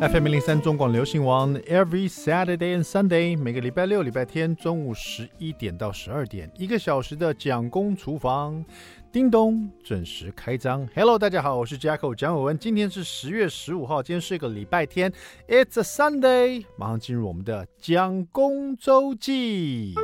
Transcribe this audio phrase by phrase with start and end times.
[0.00, 8.64] FM 零零三中广流行王，Every Saturday and Sunday，每个礼拜六、礼拜天中午十一点到十二点，一个小时的蒋公厨房，
[9.10, 10.88] 叮咚准时开张。
[10.94, 15.12] Hello，大家好，我是 Jacko 蒋伟文，今天是十月十五号，今天是一个礼拜天
[15.48, 19.96] ，It's a Sunday，马上进入我们的蒋公周记。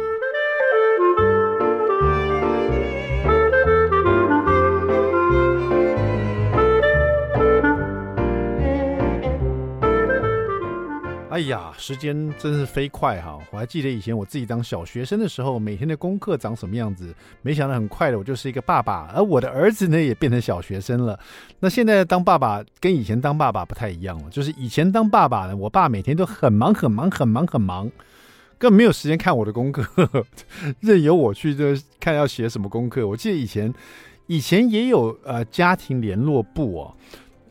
[11.35, 13.37] 哎呀，时间真是飞快哈！
[13.51, 17.13] 我还记得以前我自己当小学生的时候，每天的功课长什么样子。
[17.43, 21.19] 没想到很快的，我就是一个爸爸，而我的儿子呢也变成小学生了。
[21.59, 27.91] 那现在当爸爸跟以前当爸爸不太一样了，就是以前当爸爸呢，我爸每天都很忙很忙很忙很忙，
[28.57, 29.85] 根本没有时间看我的功课，
[30.79, 33.09] 任由我去这看要写什么功课。
[33.09, 33.75] 我记得以前
[34.29, 36.95] 以前也有呃家庭联络簿哦。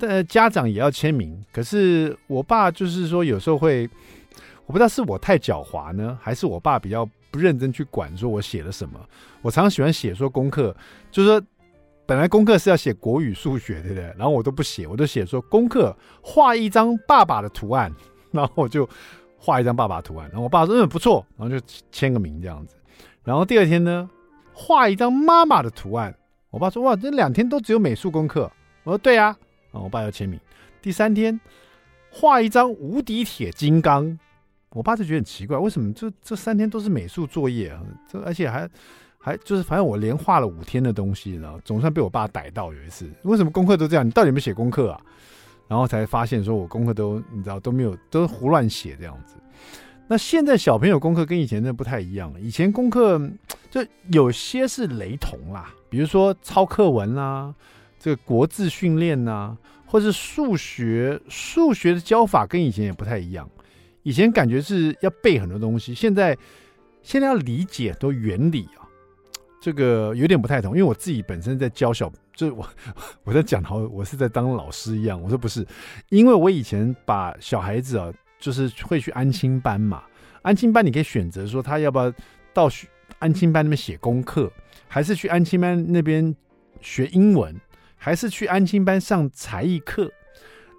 [0.08, 3.90] 呃，家长也要签名，可是我爸就是说，有时候会，
[4.66, 9.00] 我不知道是我太狡猾呢，还是我爸比较不认真去管，说我写了什么。
[9.42, 10.76] 我常常喜欢写说功课，
[11.12, 11.42] 就是说
[12.06, 14.04] 本来功课是要写国语、数学，对不对？
[14.18, 17.94] 然后我都不写，我都写说功课画一张爸爸的图案，
[18.32, 18.88] 然后我就
[19.38, 22.76] 画一张爸爸图案，然后我爸说嗯不错，然后就签个名这样子。
[23.24, 24.10] 然后第二天呢，
[24.54, 26.14] 画一张妈妈的图案，
[26.50, 28.52] 我爸说哇，这两天都只有美术功课。
[28.84, 29.38] 我说对啊。
[29.74, 30.40] 啊，我爸要签名。
[30.82, 31.38] 第三天
[32.10, 34.18] 画一张无敌铁金刚，
[34.70, 37.82] 我爸就觉得很奇怪，为什么这这三天都是美术作业啊？
[38.10, 38.70] 这而且还
[39.18, 43.10] 还就是，反正我连画了五天的东西，呢总算被我爸逮到有一次。
[43.24, 44.06] 为什么功课都这样？
[44.06, 45.02] 你到底有没有写功课啊？
[45.68, 49.36] 然后才发现说我功课都你知道都没有，都胡乱写这样子。
[50.08, 53.20] 那现在小朋友功课跟以前的不太一样了，以前功课
[53.72, 57.56] 就有些是雷同啦，比如说抄课文啦、啊。
[58.04, 63.50] 这个国字训练呐、或是数学，数学的教法跟以前也不太一样。
[64.02, 66.38] 以前感觉是要背很多东西，现在
[67.02, 68.84] 现在要理解很多原理啊，
[69.62, 70.74] 这个有点不太同。
[70.74, 72.68] 因为我自己本身在教小，就是我
[73.24, 75.22] 我在讲好，我是在当老师一样。
[75.22, 75.66] 我说不是，
[76.10, 80.04] 因为我以前把小孩子啊，就是会去安亲班嘛，
[80.42, 82.14] 安亲班你可以选择说他要不要
[82.54, 82.70] 到
[83.20, 84.52] 安亲班那边写功课，
[84.90, 86.36] 还是去安亲班那边
[86.82, 87.58] 学英文。
[88.04, 90.12] 还是去安亲班上才艺课。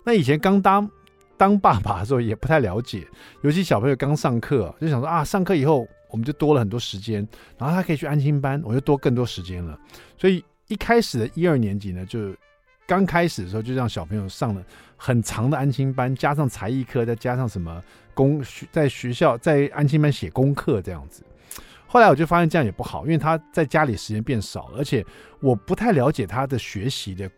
[0.05, 0.91] 那以前刚当
[1.39, 3.07] 当爸爸的时候也不太了解，
[3.41, 7.27] 尤其小朋友刚上课，就想说啊，上课以后我们就多了很多时间，
[7.57, 9.79] 然后他可以去安亲班，我就多更多时间了。
[10.19, 12.35] 所以一开始的一二年级呢，就
[12.87, 14.63] 刚开始的时候就让小朋友上了
[14.95, 21.23] 很长的安亲班，加上才艺课，再加上什么功在学校在安亲班写功课这样子。
[21.95, 25.07] 后来我就发现这样也不好，因为他在家里时间变少了，而且
[25.39, 27.31] 我不太了解他的学习的，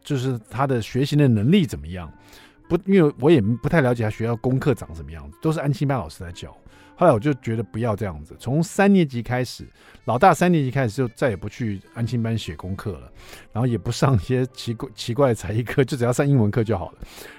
[0.00, 2.08] 就是他的学习的能力怎么样。
[2.68, 6.56] 不，因为我也不太了解他学校功课长什么样子，都是安亲班老师在教。
[6.94, 9.66] 后来我就觉得不要这样子，从三年级开始，
[10.04, 13.10] 老大三年级开始就再也不去安亲班写功课了，
[13.52, 16.98] 然后也不上一些奇怪奇怪的才艺课，就只要上英文课就好了。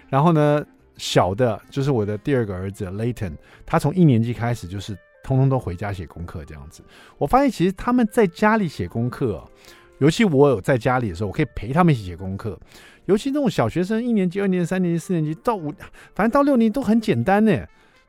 [0.09, 0.61] 然后呢，
[0.97, 4.97] 小的就是我的第二个儿子 Layton，他从一年级开始就是。
[5.27, 6.81] 通通都回家写功课这样子，
[7.17, 9.43] 我发现其实他们在家里写功课，
[9.97, 12.57] 尤其我有在家里的时候，我可以陪他们一起写功课。
[13.07, 15.69] 尤其那种小学生，一年级、二年级、三年级、四年级到五，
[16.15, 17.61] 反正到六年级都很简单呢。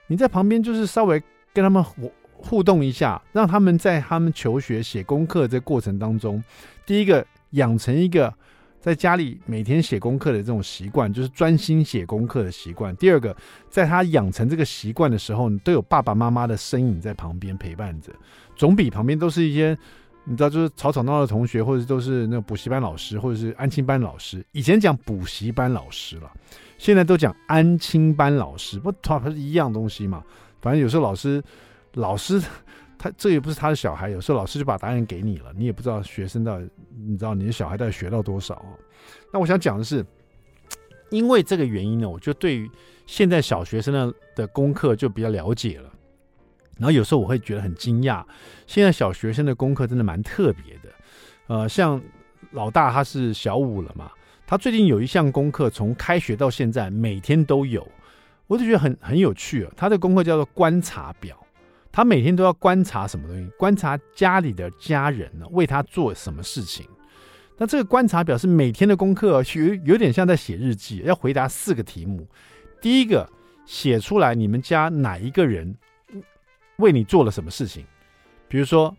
[0.07, 1.21] 你在旁边就是稍微
[1.53, 6.41] 跟他们互互动一下，让他们在他们求学写功课这过程当中，
[6.87, 8.33] 第一个养成一个。
[8.81, 12.95] 在家里每天写功课的这种习惯，就是专心写功课的习惯。
[12.97, 13.37] 第二个，
[13.69, 18.13] 在他养成这个习惯的时候，你都有爸爸妈妈的身影在旁边陪伴着，
[18.55, 19.77] 总比旁边都是一些
[20.25, 24.45] 你知道，就是吵吵闹闹的同学，或者都是那个补习班老师，或者是安亲班老师。
[24.53, 26.31] 以前讲补习班老师了，
[26.79, 30.23] 现在都讲安亲班老师，不，他不是一样东西嘛？
[30.61, 31.43] 反正有时候老师，
[31.95, 32.41] 老师。
[32.99, 36.59] 他这也不是他的小孩，有时候老师就把答案给你了，你也不知道学生到，
[37.07, 38.75] 你知道你的小孩到底学到多少啊？
[39.33, 40.05] 那我想讲的是，
[41.11, 42.69] 因为这个原因呢，我就对于
[43.07, 45.89] 现在小学生的的功课就比较了解了。
[46.77, 48.25] 然后有时候我会觉得很惊讶，
[48.67, 50.91] 现在小学生的功课真的蛮特别的。
[51.47, 52.01] 呃，像
[52.51, 54.11] 老大他是小五了嘛，
[54.47, 57.87] 他最近有一项功课，从开学到现在每天都有，
[58.47, 59.73] 我就觉得很很有趣啊。
[59.77, 61.37] 他的功课叫做观察表。
[61.99, 63.51] 他每天都要观察什么东西？
[63.59, 66.87] 观察家里的家人呢，为他做什么事情？
[67.57, 72.25] 那这个观察表是每天的功课，有有点像在写日记，要回答四个题目。
[72.81, 73.29] 第一个，
[73.67, 75.77] 写出来你们家哪一个人
[76.77, 77.85] 为你做了什么事情？
[78.47, 78.97] 比如说，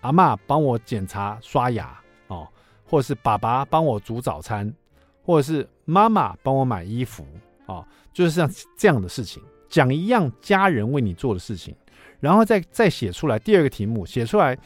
[0.00, 2.48] 阿嬷帮我检查刷牙哦，
[2.82, 4.74] 或者是爸爸帮我煮早餐，
[5.22, 7.26] 或者是妈妈帮我买衣服
[7.66, 11.76] 啊，就是像这样的事情，讲一样家人为你做的事情，
[12.20, 13.38] 然后再再写出来。
[13.38, 14.56] 第二个题目写出来，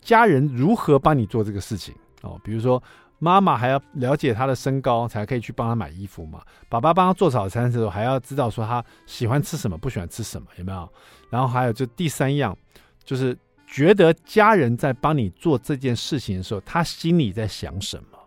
[0.00, 2.82] 家人如何帮你做这个事情哦，比如说。
[3.24, 6.42] 妈妈还要了解他的身高，才可以去帮他买衣服嘛。
[6.68, 10.92] 爸爸帮他做早餐的时候，还要知道说他喜欢吃什么，不喜欢吃什么，有没有？
[11.30, 12.58] 然后还有就第三样，
[13.04, 18.18] 就是觉得家人在帮你做这件事情的时候，他心里在想什么？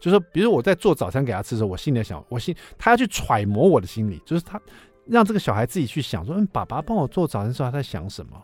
[0.00, 4.58] 就是说，比如我在做早餐给他吃的时候，我心里在想，我心他要去揣摩我的心理，就是他
[5.06, 8.42] 让这个小孩自己去想说，嗯，爸爸帮我做早餐时候他在想什么？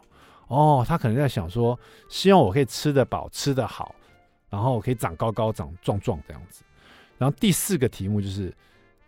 [0.48, 1.78] 哦，他可能在想说，
[2.08, 3.94] 希望我可以吃得饱，吃得好。
[4.50, 6.64] 然后可以长高高、长壮壮这样子。
[7.18, 8.52] 然后第四个题目就是，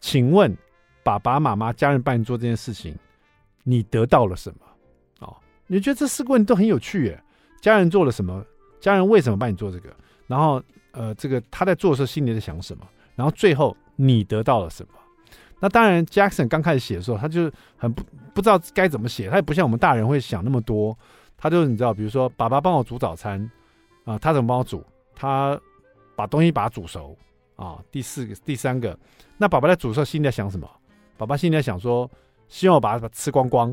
[0.00, 0.56] 请问
[1.02, 2.96] 爸爸妈妈、家人帮你做这件事情，
[3.64, 5.26] 你得到了什么？
[5.26, 7.20] 哦，你觉得这四个问题都很有趣耶？
[7.60, 8.44] 家人做了什么？
[8.81, 9.93] 家人为什么帮你做这个？
[10.28, 10.62] 然后
[10.93, 12.87] 呃，这个他在做的时候心里在想什么？
[13.16, 14.93] 然后最后你得到了什么？
[15.62, 18.02] 那当然，Jackson 刚开始写的时候，他就是很不
[18.34, 20.96] 不知道该怎么写，他也不像我们大人会想那么多。
[21.38, 23.48] 他就你知道，比如说爸爸帮我煮早餐
[24.04, 24.84] 啊，他怎么帮我煮？
[25.14, 25.56] 他
[26.16, 27.16] 把东西把它煮熟
[27.54, 27.78] 啊。
[27.92, 28.98] 第四个、第三个，
[29.38, 30.68] 那爸爸在煮的时候心里在想什么？
[31.16, 32.10] 爸爸心里在想说，
[32.48, 33.70] 希望我把它吃光光。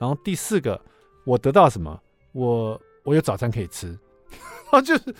[0.00, 0.80] 然后第四个，
[1.26, 2.00] 我得到什么？
[2.32, 3.94] 我我有早餐可以吃，
[4.70, 5.14] 啊，就是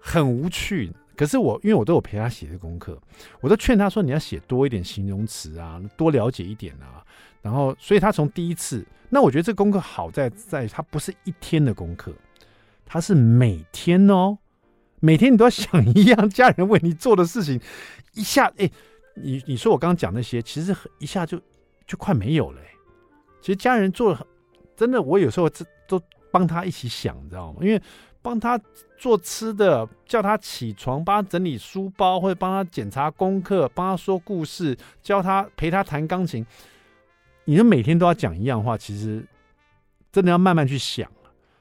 [0.00, 0.92] 很无趣。
[1.16, 3.00] 可是我因为我都有陪他写的功课，
[3.40, 7.04] 我都劝他说，你要写多一点形容词啊，多了解一点啊。
[7.40, 12.12] 然后，所以他从第一次，那我觉得这功课好在在他不是一天的功课，
[12.86, 14.38] 他是每天哦。
[15.00, 17.60] 每天你都要想一样家人为你做的事情，
[18.14, 18.70] 一下哎，
[19.16, 21.38] 你你说我刚刚讲那些，其实一下就
[21.86, 22.60] 就快没有了。
[23.42, 24.26] 其实家人做了，
[24.74, 26.00] 真的，我有时候这都
[26.32, 27.58] 帮他一起想，你知道吗？
[27.60, 27.78] 因为
[28.24, 28.58] 帮他
[28.96, 36.44] 做吃的，叫他起床，帮他整理书包，或者帮他检查功课，帮他说故事，教他陪他弹钢琴。
[37.44, 39.22] 你说每天都要讲一样话，其实
[40.10, 41.06] 真的要慢慢去想。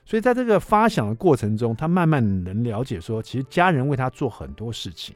[0.06, 5.14] 所以在这个发想的过程中，他慢慢能了解说，其实家人为他做很多事情，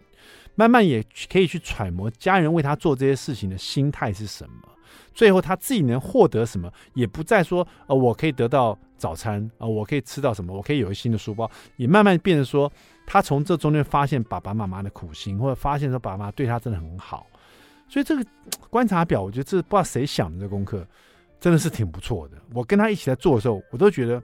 [0.55, 1.01] 慢慢也
[1.31, 4.67] 可以去揣摩家人为他做这些事情的心态是什么。
[5.13, 12.71] 最后他自己能获得什么，也不再说，呃，我可以得到早餐，啊、我可以吃到什么，我可以有一新的书包，也慢慢变成说，
[13.05, 17.25] 他从这中间发现爸爸妈妈的苦心，或者发现说爸爸妈妈对他真的很好。
[17.87, 18.25] 所以这个
[18.69, 20.85] 观察表，我觉得这不知道谁想的这功课，
[21.39, 22.37] 真的是挺不错的。
[22.53, 24.21] 我跟他一起在做的时候，我都觉得。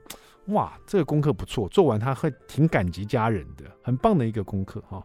[0.48, 5.02] 哇，这个功课不错，做完他会挺感激家人的，很棒的一个功课哈。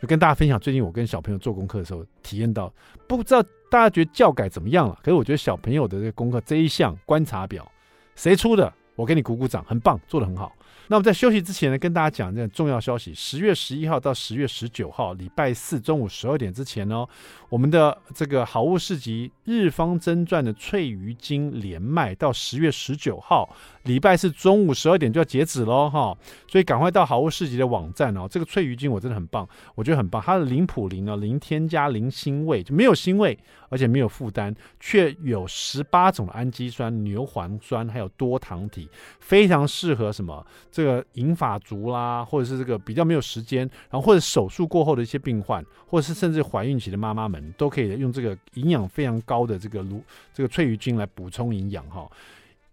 [0.00, 2.72] 就跟大家分享，最近我跟小朋友做功课的时候，体验到，
[3.08, 4.96] 不知道大家觉得教改怎么样了？
[5.02, 7.68] 可是我觉得小朋友的这个功课这一项观察表，
[8.14, 8.72] 谁出的？
[8.96, 10.52] 我给你鼓鼓掌，很棒，做得很好。
[10.88, 17.08] 那么在休息之前呢，跟大家讲这个重要消息：十月十一号到十月十九号，礼拜四中午十二点之前哦，
[17.48, 23.52] 我们的这个好物市集日方真传的翠鱼精连卖到十月十九号，
[23.82, 26.16] 礼拜四中午十二点就要截止喽哈，
[26.46, 28.28] 所以赶快到好物市集的网站哦。
[28.30, 33.36] 这个翠鱼精我真的很棒，我觉得很棒，它的零普林哦，零添加，零腥味，就没有腥味，
[33.70, 40.46] 而且没有负担，却有十八种氨基酸、牛磺酸，还有多糖体，非常适合什么？
[40.76, 50.02] 这个银发族啦，或者是这个比较没有时间，然后或者手术过后的一些病患，或者是甚至怀孕期的妈妈们，都可以用这个营养非常高的这个鲈
[50.34, 52.06] 这个翠鱼精来补充营养哈。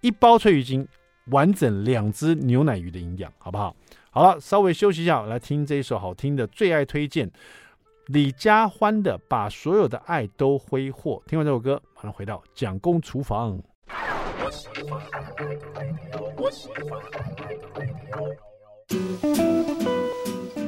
[0.01, 0.85] 一包翠鱼精，
[1.27, 3.73] 完整两只牛奶鱼的营养，好不好？
[4.11, 7.31] 好了，稍微休息一下，来听这一首好听的最爱推荐
[8.07, 11.23] 李佳欢的《把所有的爱都挥霍》。
[11.29, 13.57] 听完这首歌，马上回到蒋公厨房。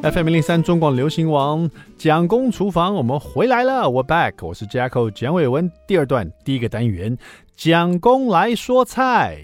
[0.03, 5.72] FM 零零三中广流行王蒋公厨房，我们回来了我 back，我是 Jacko 蒋伟文。
[5.88, 7.17] 第二段第一个单元，
[7.55, 9.39] 蒋公来说菜。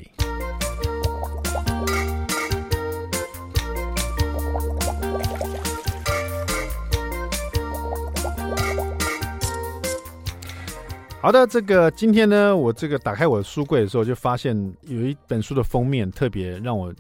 [11.22, 14.56] 好的，这个今天呢，我这个打开我的书柜的时候，就发现
[14.88, 16.92] 有一本书的封面特别让我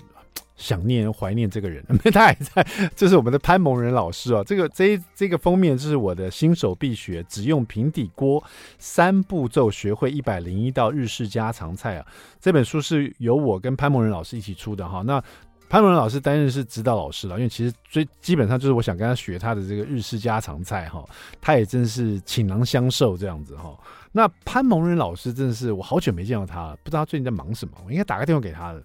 [0.55, 2.63] 想念、怀念这个人， 他还在，
[2.95, 4.43] 这是我们的潘蒙仁老师啊。
[4.45, 8.43] 这个这这个封面就是我的新手必学，只用平底锅
[8.77, 12.05] 三步骤学会一百零一道日式家常菜啊。
[12.39, 15.01] 这本书是由我跟潘蒙仁老师一起出的哈。
[15.01, 15.19] 那
[15.67, 21.03] 潘文老师担任是指导老师了，因为其实最基本上就是我想跟他学他的这个日式家常菜哈，
[21.41, 23.75] 他也真是倾囊相授这样子哈。
[24.11, 28.83] 那潘蒙仁老师真的是我好久没见到他了，不知道他最近在忙什么，我应该打个电话给他的。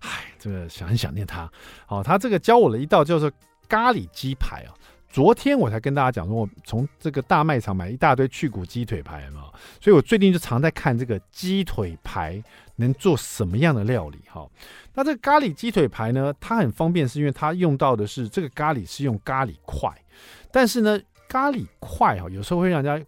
[0.00, 1.50] 唉，这个想很想念他。
[1.86, 3.30] 好，他这个教我了一道叫做
[3.68, 4.74] 咖喱鸡排啊，
[5.08, 9.50] 昨天我才跟大家讲说，我从这个大卖场买一大堆去骨鸡腿排嘛，
[9.80, 12.42] 所以我最近就常在看这个鸡腿排
[12.76, 14.48] 能做什么样的料理哈。
[14.94, 19.88] 那这个咖喱鸡腿排呢，它很方便，是因为它用到的是这个咖喱是用咖喱块，
[20.50, 20.98] 但是呢，
[21.28, 23.06] 咖喱块哈有时候会让人家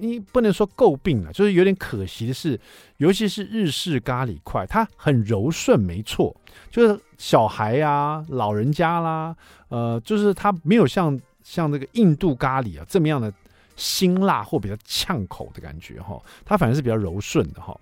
[0.00, 2.58] 你不能说诟病了，就是有点可惜的是，
[2.96, 6.34] 尤其是日式咖喱块，它很柔顺，没错，
[6.70, 9.36] 就是小孩呀、啊、老人家啦。
[9.68, 13.32] 呃，就是它没有像像这个印度咖喱啊这么样的
[13.76, 17.78] 辛辣或比较呛口的感觉哈，它反而是比较柔顺的哈。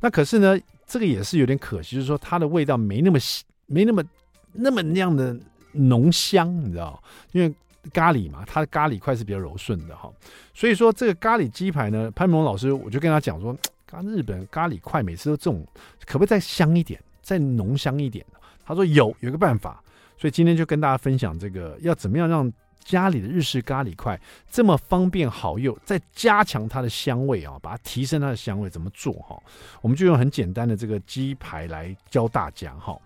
[0.00, 3.18] 那可是呢，这个也是有点可惜，就是说它的味道没那么
[3.66, 4.04] 没那么
[4.52, 5.36] 那么那样的
[5.72, 7.02] 浓香，你知道？
[7.32, 7.52] 因为
[7.92, 10.10] 咖喱嘛，它的咖喱块是比较柔顺的哈。
[10.54, 15.66] 所以说这个咖喱鸡排呢，潘蒙老师我就跟他讲说，刚日本咖喱块每次都这种，
[16.06, 18.24] 可不可以再香一点，再浓香一点？
[18.64, 19.82] 他说有，有个办法。
[20.16, 22.50] 所以今天就跟大家分享这个，要怎么样让
[22.84, 24.20] 家里的日式咖喱块
[24.50, 29.40] 这么方便好用，再加强它的香味啊，把它提升它的香味，怎么做哈？
[29.80, 32.98] 我们就用很简单的这个鸡排来教大家哈。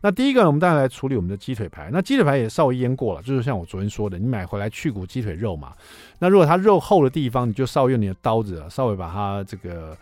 [0.00, 1.90] 那第一个呢，我们大家来处理我们的鸡腿排。
[1.92, 5.72] 那鸡腿排也稍微腌过了，就是像我昨天说的，你买回来去骨鸡腿肉嘛。
[6.18, 9.96] 那如果它肉厚的地方，你就稍微用你的刀子稍微把它这个。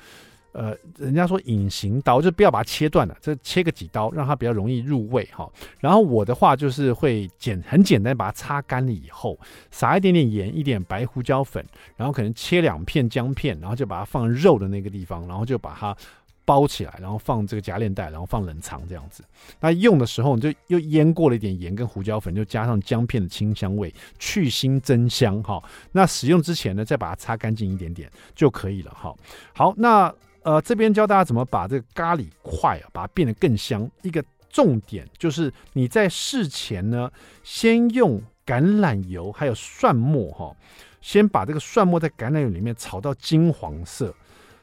[0.54, 5.50] 呃，人家说隐形刀就不要把它切断了，这切个几刀，让它比较容易入味哈。
[5.80, 9.36] 然后我的话就是会简很简单，把它擦干了以后，
[9.72, 15.96] 撒一点点盐，一点白胡椒粉，然后可能切两片姜片，然后就把它放肉的那个地方，然后就把它
[16.44, 19.24] 包起来，然后放这个夹链袋，然后放冷藏这样子。
[19.58, 25.60] 那用的时候你就又腌过了一点盐跟胡椒粉，就加上姜片的清香味，去腥增香哈。
[25.90, 29.12] 那使用之前呢，再把它擦干净一点点就可以了哈。
[29.52, 30.14] 好，那。
[30.44, 33.90] 呃，这边教大家怎么把这个咖喱块啊，把它变得更香。
[34.02, 37.10] 一个重点就是你在事前呢，
[37.42, 40.54] 先用橄榄油还有蒜末哈，
[41.00, 44.14] 先把这个蒜末在橄榄油里面炒到金黄色，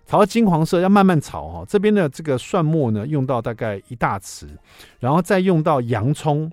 [0.06, 1.66] 炒到金黄色要慢慢炒哈。
[1.68, 4.48] 这边的这个蒜末呢，用到大概一大匙，
[5.00, 6.52] 然后再用到洋葱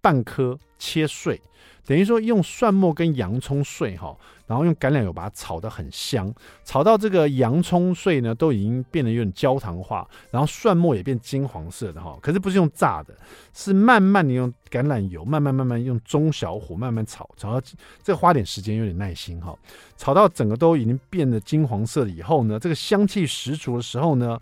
[0.00, 1.40] 半颗切碎。
[1.86, 4.14] 等于说用蒜末跟洋葱碎哈，
[4.46, 6.30] 然后用橄榄油把它炒得很香，
[6.64, 12.18] 炒到这个洋葱碎呢都已经变得有点焦糖化，然后蒜末也变金黄色的哈。
[12.20, 13.16] 可是不是用炸的，
[13.54, 17.66] 是慢慢的用橄榄油慢慢慢慢用中小火慢慢炒，炒到
[18.02, 19.56] 这花点时间有点耐心哈。
[19.96, 24.36] 炒到整个都已经变得金黄色了以后呢，这个香气十足的时候呢，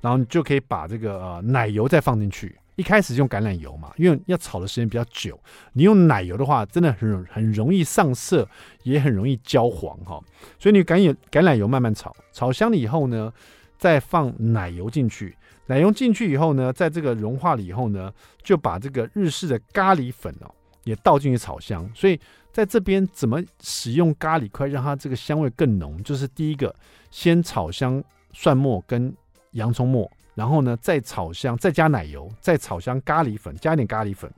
[0.00, 2.56] 然后你就可以把这个呃奶油再放进去。
[2.80, 5.38] 一开始用橄榄油嘛，因为要炒的时间比较久。
[5.74, 8.48] 你用奶油的话，真的很很容易上色，
[8.84, 10.18] 也很容易焦黄哈。
[10.58, 13.30] 所以你橄榄橄榄油慢慢炒，炒香了以后呢，
[13.76, 15.36] 再放奶油进去。
[15.66, 18.10] 奶油进去以后呢，在这个融化了以后呢，
[18.42, 20.50] 就把这个日式的咖喱粉哦
[20.84, 21.86] 也倒进去炒香。
[21.94, 22.18] 所以
[22.50, 26.02] 在这边怎么使用咖喱块让它这个香味更浓？
[26.02, 26.74] 就是第一个，
[27.10, 29.14] 先炒香蒜末跟
[29.50, 30.10] 洋葱末。
[30.34, 34.30] 然后呢，再炒香，再加奶油，再炒香咖喱粉，加一点咖喱粉，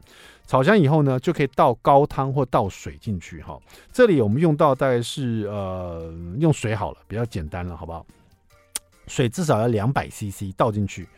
[0.46, 3.58] 炒香以后呢，就可以倒高汤或倒水进去哈。
[3.92, 8.04] 这里我们用到大概是呃用水好了，比较简单了，好不好？
[9.08, 11.08] 水至少要两百 CC 倒进去。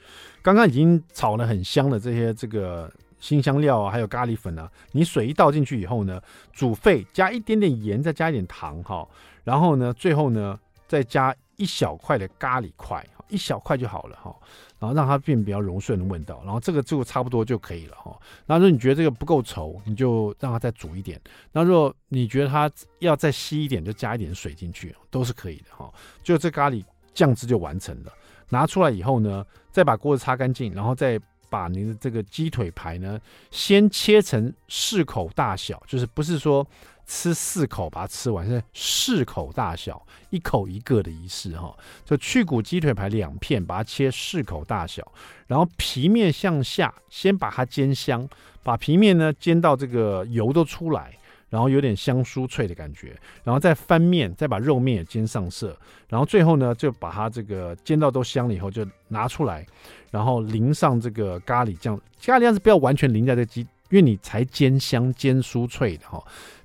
[0.42, 2.90] 刚刚已经炒了很香的这些这个
[3.20, 6.20] 辛香料啊，还有咖喱粉啊，你水一倒进去以后呢，
[6.52, 9.06] 煮沸，加一点点盐，再加一点糖哈。
[9.44, 14.34] 然后呢，最后呢，再加一小块的咖喱块，一小块就好了哈。
[14.78, 18.14] 然后让它变比较柔顺的味道，然后这个就差不多就可以了哈。
[18.44, 21.18] 那如果你觉得这个不够稠，你就让它再煮一点。
[21.52, 25.90] 那如果你觉得它要再稀一点，就加一点水进去，都是可以的哈。
[26.22, 26.84] 就这咖喱
[27.14, 28.12] 酱汁就完成了。
[28.50, 31.18] 拿出来以后呢，再把锅子擦干净，然后再
[31.48, 33.18] 把你的这个鸡腿排呢，
[33.50, 36.66] 先切成适口大小，就是不是说。
[37.06, 41.74] 吃四口把它吃完，是四口大小，一口一个的仪式哈。
[42.04, 45.06] 就去骨鸡腿排两片，把它切四口大小，
[45.46, 48.28] 然后皮面向下，先把它煎香，
[48.62, 51.16] 把皮面呢煎到这个油都出来，
[51.50, 55.76] 然后有点香酥脆的感觉，然后再翻面，再把肉面也煎上色，
[56.08, 59.66] 然后最后呢就把它这个煎到都香了以后就拿出来，
[60.10, 66.24] 然后淋上这个咖喱酱，咖喱酱是不要完全淋在这鸡，因为你才煎香煎酥脆的哈。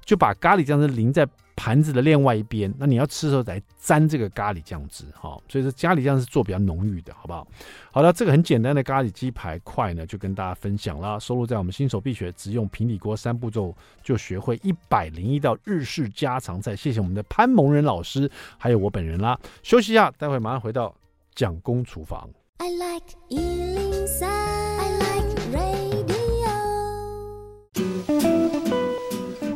[0.09, 1.23] 就把咖喱酱汁淋在
[1.55, 5.39] 盘子的另外一边，那你要吃的时候再沾这个咖喱酱汁哈。
[5.47, 7.47] 所以说咖喱酱是做比较浓郁的，好不好？
[7.91, 16.75] 好了，这个很简单的咖喱鸡排块呢，就跟大家分享了，收录在我们新手必学，只用平底锅三步骤就学会一百零一道日式家常菜。
[16.75, 19.39] 谢谢我们的潘蒙仁老师，还有我本人啦。
[19.61, 20.91] 休息一下，待会马上回到
[21.35, 22.27] 蒋公厨房。
[22.57, 23.05] I like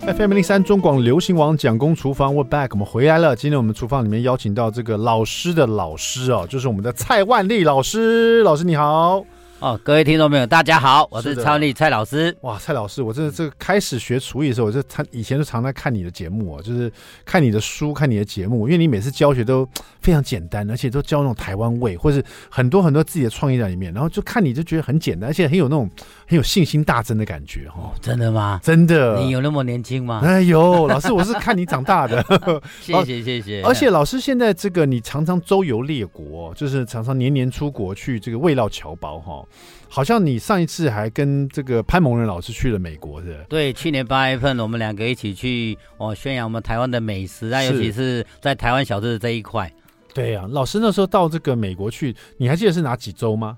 [0.06, 3.34] FM 零三中广流行王蒋公厨房，We back，我们回来了。
[3.38, 8.44] 今天我们厨房里面邀请到这个老师的老师哦，就是我们的蔡万丽老师。
[8.44, 9.24] 老师你好。
[9.64, 12.36] 哦，各位听众朋友，大家好，我是超力蔡老师。
[12.42, 16.92] 哇，蔡老师，我真的这开始学厨艺的时候，我就他以前就常在看你的节目啊，就是
[17.24, 19.66] 看你的书，看你的节目，因为你每次教学都
[20.02, 25.90] 非常简单，而且都教那种台湾味，或是很多很多自己的创意在里面，然后就看你就觉得很简单，而且很有那种
[26.28, 27.92] 很有信心大增的感觉哈、哦。
[28.02, 28.60] 真的吗？
[28.62, 29.18] 真的。
[29.22, 30.20] 你有那么年轻吗？
[30.26, 32.22] 哎呦，老师，我是看你长大的。
[32.82, 33.62] 谢谢谢谢。
[33.62, 39.42] 而且老师现在这个你常常周游列国，就是常常年年出国去这个味道侨胞哈。
[39.90, 43.46] 好像你上一次还跟这个潘蒙仁老师去了美国，是吧？
[43.48, 49.72] 对，去年八月份我们两个一起去哦，宣扬我们台湾的美食啊，尤其是在台湾小吃的这一块。
[50.14, 53.58] 对呀、啊，老师那时候到这个美国去，你还记得是哪几州吗？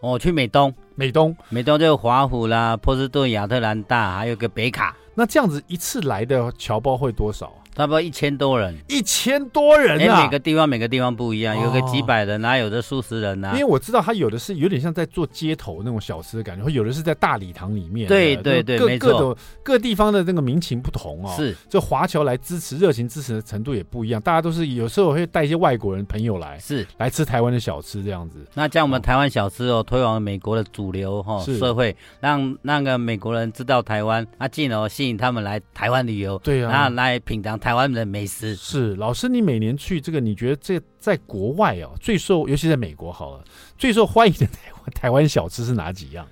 [0.00, 4.96] 哦，去美东，美东，美东就华府啦、波士顿、亚特兰大，还有个北卡。
[5.14, 7.52] 那这样子一次来的侨胞会多少？
[7.78, 10.24] 差不多一千多人，一千多人啊！
[10.24, 13.52] 每个地方每个地方不一样，有个几百人啊，有的数十人啊。
[13.52, 18.08] 因为我知道他有的是有点像在做街头那种小吃的感觉，有的是在大礼堂里面。
[18.08, 19.12] 对对对，没错。
[19.12, 21.32] 各种各地方的那个民情不同哦。
[21.36, 24.20] 是，就华侨来支持，热情支持的程度也不一样。
[24.20, 28.44] 大家都是有时候会带一些外国人朋友来，是来吃台湾的小吃这样子。
[28.54, 38.54] 那将我们台湾小吃哦推广美国的主流哈社会，让那个美国人知道台湾，啊进而吸引他们来台湾旅游，对啊，然后来品尝台湾的美食。
[38.54, 43.44] 是老师，你每年去这个，你觉得这在国外哦最受，尤其在美国好了，
[43.76, 46.26] 最受欢迎的台湾台湾小吃是哪几样？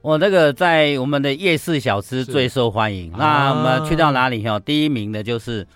[0.00, 3.12] 我那个在我们的夜市小吃最受欢迎。
[3.16, 4.58] 那我们去到哪里哈？
[4.58, 5.66] 第一名的就是。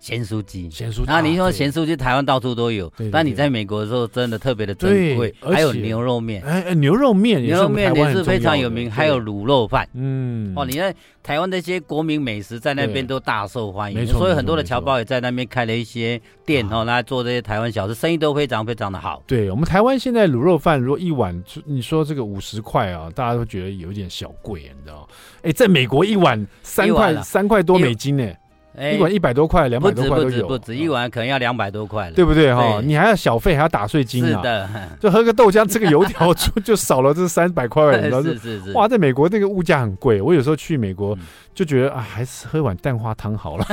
[0.00, 1.04] 咸酥鸡，咸酥鸡。
[1.06, 5.32] 那你说咸酥鸡，台湾到处都有，但你在美国的时候真的特别的珍贵。
[5.42, 8.90] 还有牛肉面，哎，牛肉面，牛肉面也是非常有名。
[8.90, 19.22] 还有卤肉饭，嗯，哦，你在台湾那些国民美食在那边都大受欢迎，所以很多的侨胞也在那边开了一些店哦，来做这些台湾小吃，生意都非常非常的好。
[19.26, 25.06] 对我们台湾现在卤肉饭，如果一碗你说这个五十块啊，大家都觉得有点小贵，你知道？
[25.42, 28.26] 哎，在美国一碗三块三块多美金呢。
[28.78, 30.30] 一碗一百多块，两百多块都有。
[30.30, 32.80] 不止不止，一碗可能要两百多块了，对不对哈？
[32.82, 34.28] 你还要小费，还要打税金啊。
[34.28, 38.22] 是的， 就喝个豆浆，吃个油条，就就少了这三百块了。
[38.22, 38.72] 是是是。
[38.72, 41.18] 哇，在美国那个物价很贵，我有时候去美国
[41.52, 43.66] 就觉得啊，还是喝碗蛋花汤好了。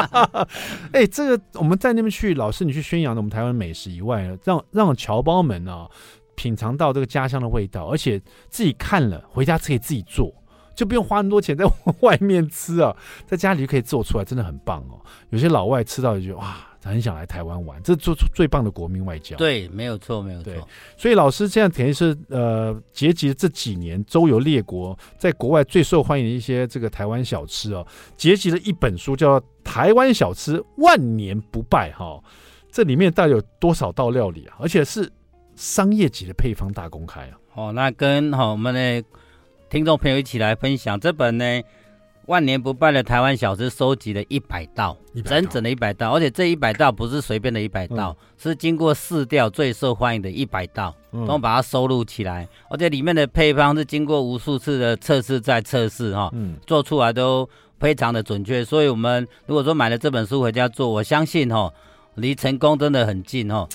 [0.92, 5.88] 哎，这个我们在那边去，老师你去宣扬我们台湾美食以外，让让侨胞们啊
[6.34, 10.30] 品尝到这个家乡的味道，而且自己看了回家可以自己做。
[10.76, 11.64] 就不用花那么多钱在
[12.00, 12.94] 外面吃啊，
[13.26, 15.00] 在家里就可以做出来，真的很棒哦。
[15.30, 19.36] 有些老外吃到就觉得哇，很想来台湾玩，这是做出最棒的国民外交。
[19.38, 20.52] 对，没有错，没有错。
[20.96, 27.84] 所以老师现在等于是呃，结集这几年周游列国，在国外最受欢迎的一些这个台湾小吃哦，
[28.14, 32.24] 结集了一本书叫《台湾小吃万年不败》哈、哦。
[32.70, 34.58] 这里面到底有多少道料理啊？
[34.60, 35.10] 而且是
[35.54, 37.38] 商业级的配方大公开啊。
[37.54, 39.02] 哦，那跟好、哦、我们的。
[39.68, 41.44] 听众朋友一起来分享这本呢，
[42.26, 57.48] 万年不败的台湾小吃，收集了一百道，整整的一百道，而且这一百道不是随便的一百道，嗯、是经过试调最受欢迎的一百道，然后把它收录起来，而且里面的配方是经过无数次的测试再测试哈，嗯，做出来都
[57.80, 61.72] 非常的准确，所以我们如果说买了这本书回家做，我相信哈，
[62.14, 63.68] 离成功真的很近哈。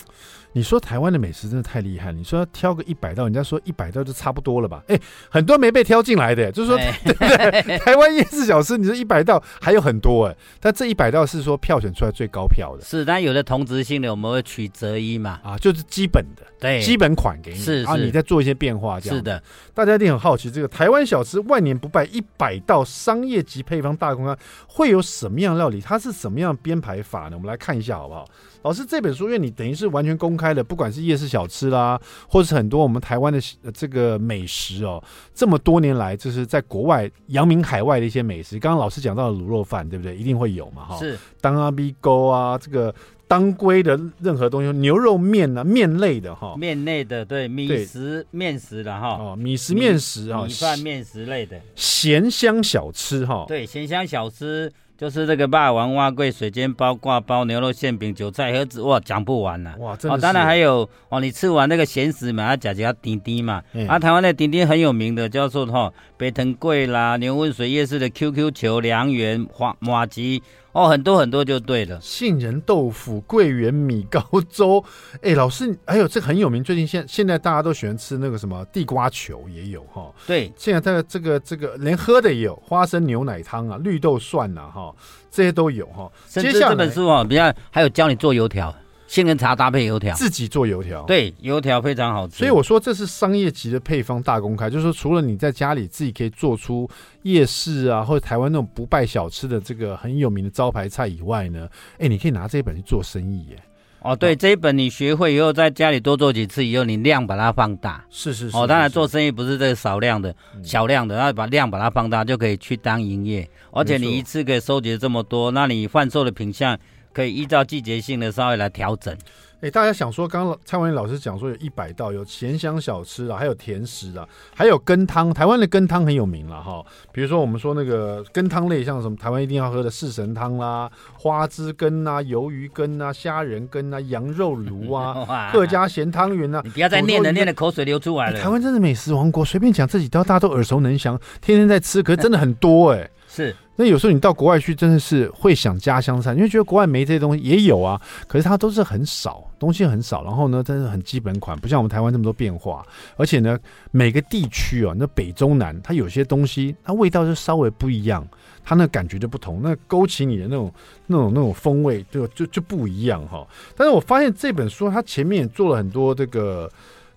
[0.54, 4.84] 你说台湾的美食真的太厉害，你说要挑个一百道，人家说一百道就差不多了吧？
[4.88, 7.20] 哎，很多没被挑进来的，就是说，哎、 对不
[7.68, 7.78] 对？
[7.80, 12.84] 台湾夜市小吃，你说一百道还有很多哎，但这一百道是说票选出来最高票的。
[12.84, 19.16] 是，但有的同质性的，我们会取择一嘛，啊，就是基本的，对，基本款给你，是，是啊，你再做一些变化，这样。
[19.18, 19.42] 是的，
[19.74, 25.82] 大家一定很好奇，这个台湾小吃万年不败一百道商业级配方大公开会有什么样料理？
[25.82, 27.32] 它是什么样编排法呢？
[27.34, 28.24] 我们来看一下好不好？
[28.62, 33.42] 老师，这本书因为你等于是完全公开的，不管是夜市小吃啦，或者是很多我们台湾的
[33.74, 38.60] 这个美食哦，这么多年来就是在国外扬名海外的一些美食。
[38.60, 40.16] 刚刚老师讲到的卤肉饭，对不对？
[40.16, 40.98] 一定会有嘛，哈。
[41.00, 41.18] 是。
[41.42, 42.94] 当阿 B 沟啊，这个
[43.32, 46.54] 当归的任何东西，牛肉面啊，面类的哈。
[46.58, 49.08] 面类的，对，米食面食的哈。
[49.18, 51.58] 哦，米食面食啊，米饭面食类的。
[51.74, 53.46] 咸香小吃哈。
[53.48, 54.70] 对，咸香小吃。
[54.98, 59.76] 就是这个霸王蛙桂、水煎包、挂包、牛肉馅饼、韭菜盒子，哇，讲不完呐！
[59.80, 60.16] 哇，真的。
[60.16, 63.64] 哦，当然还有哦，你吃完那个咸食嘛，要加加丁丁嘛。
[63.74, 70.40] 嗯、啊，台湾的丁丁很有名的，叫做哈北藤粿啦、牛温水夜市的 QQ 球、凉圆、花麻糬
[70.74, 72.00] 哦，很多很多就对了。
[72.02, 74.84] 杏仁豆腐、桂圆米糕粥，
[75.22, 76.64] 哎，老师，还有这个很有名。
[76.64, 80.12] 最近现现在大家都喜欢吃那个什么地瓜球，也有哈。
[80.26, 84.94] 对，现在这个这个这个连喝的也有花生牛奶汤啊、绿豆蒜呐哈，
[85.30, 86.10] 这些都有哈。
[86.28, 88.74] 甚至这本书啊，比较还有教你做油条。
[89.12, 92.38] 杏仁茶搭配油条，自己做油条，对，油条非常好吃。
[92.38, 96.90] 所以我说这是商业级的配方大公开，就是说除了你在家里自己可以做出
[97.24, 101.68] 夜市啊，或者台湾那种不败小吃的这个很有名的招牌菜以外呢，
[102.00, 103.58] 哎，你可以拿这一本去做生意耶。
[104.00, 108.02] 哦，对，这一本你学会以后，在家里多做几次以后，你量把它放大。
[108.10, 108.56] 是是是。
[108.56, 113.46] 哦，当然做生意不是这个少量的、小量的，那把量把它放大，就可以去当营业。
[113.72, 116.80] 而且你一次可以收集这么多，那你贩售的品项。
[117.14, 119.16] 可以依照季节性的稍微来调整。
[119.62, 125.32] 哎，大家想说，刚刚蔡万里老师讲说有一百道，有咸香小吃啊，还有甜食啊，还有羹汤。
[125.32, 136.60] 台湾的羹汤很有名了哈，比如说我们说那个羹汤类，像什么台湾一定要喝的四神汤啦、花枝羹啊、鱿鱼羹啊、虾仁羹啊、羊肉炉啊、 客家咸汤圆啊。
[136.64, 138.40] 你不要再念了，念的口水流出来了。
[138.40, 143.08] 台湾真的美食王国，随便讲这几道大家都耳熟能详，天天在吃，可是真的很多哎。
[143.34, 143.56] 是。
[143.78, 153.58] 那有时候你到国外去，真的是会想家乡菜，因为觉得国外没这些东西，也有啊，可是它都是很少，东西很少，然后呢，真的很基本款，不像我们台湾这么多变化，而且呢，
[153.90, 158.28] 每个地区哦，那北中南，它有些东西，它味道就稍微不一样，
[158.64, 160.72] 它那感觉就不同，那勾起你的那种、
[161.08, 163.48] 那种、那种风味，就就就不一样哈。
[163.76, 166.70] 但是我发现这本书它前面也做了很多这个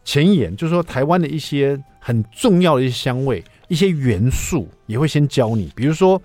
[0.03, 3.45] 前言，就是说台湾的一些很重要的一些香味。
[3.69, 6.21] 一些元素也会先教你，比如说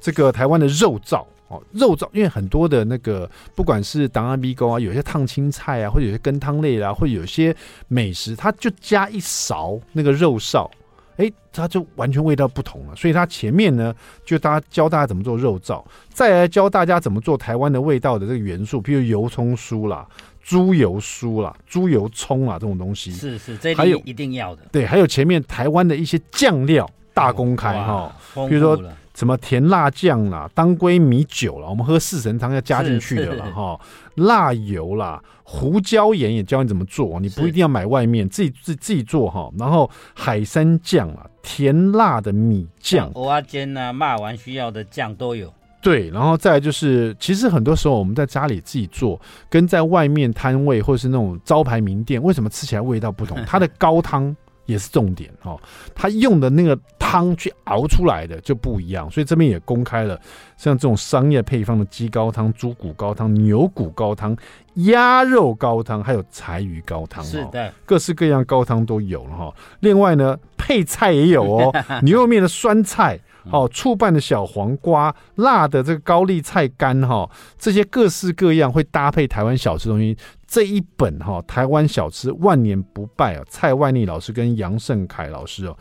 [0.00, 7.54] 这个台湾的肉燥哦，肉燥，因为很多的那个不管是档案米糕啊，有些烫青菜啊，或者有些羹汤类啊，或者有些
[7.88, 10.68] 美食，它就加一勺那个肉臊，
[11.16, 12.96] 哎，它就完全味道不同了。
[12.96, 20.06] 所以它前面呢，就大家教大家怎么做肉燥，再来教大家怎么做台湾的味道的这个元素，譬如油葱酥啦。
[20.46, 24.60] 猪油酥啦，猪油葱啊，这种东西是是，这还有一定要的。
[24.70, 28.14] 对，还有前面台湾的一些酱料大公开哈，
[28.46, 28.78] 比如说
[29.14, 33.78] 什么甜辣酱啦、当归米酒啦，我们喝四神汤要加进去的了哈。
[34.16, 39.50] 辣油啦、胡椒盐也教你怎么做，你不一定要买外面，自己自自己做哈。
[39.58, 45.52] 然后海参酱啦、甜辣的米酱、蚵仔煎呐、骂完需要的酱都有。
[45.80, 53.38] 对，然后再来就是，其实很多时候我们在家里自己做，跟在外面摊位或者是那种招牌名店，为什么吃起来味道不同？
[53.46, 55.60] 它的高汤也是重点哦，
[55.94, 56.74] 它用的那个
[57.14, 59.08] 汤去熬出来的就不一样。
[59.08, 60.20] 所以这边也公开了，
[60.56, 64.36] 像这种商业配方的鸡高汤、猪骨高汤、牛骨高汤、
[64.74, 69.54] 鸭肉高汤，还有柴鱼高汤，是的，各式各样高汤都有了哈。
[69.80, 71.72] 另外呢，配菜也有哦，
[72.02, 73.20] 牛肉面的酸菜。
[73.52, 85.76] 哦，醋拌的小黄瓜，辣的这个高丽菜干哈，这些各式各样会搭配台湾小吃东西，这一本哈台湾小吃万年不败啊，蔡万利老师跟杨胜凯老师哦。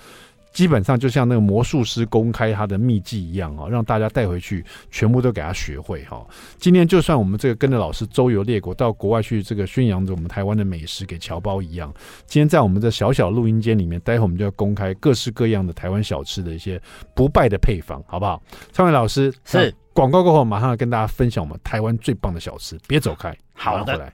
[0.54, 6.26] 基本上就像那个魔术师公开他的秘技一样啊，让大家带回去全部都给他学会哈。
[6.58, 11.94] 今天就算我们这个跟着老师周游列国到国外去，这个宣扬着我们台湾的美食给侨胞一样。
[12.26, 16.80] 今天在我们这小小录音间里面，待会我们就要公开各式各样的台湾小吃的一些
[17.16, 18.42] 不败的配方，好不好？
[18.72, 23.36] 蔡伟老师是广告过后，马上要跟大家分享我们台湾最棒的小吃，别走开。
[23.54, 23.94] 好的。
[23.94, 24.14] 回来。